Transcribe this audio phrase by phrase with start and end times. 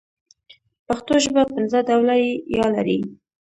[0.87, 2.25] پښتو ژبه پنځه ډوله ي
[2.75, 2.99] لري.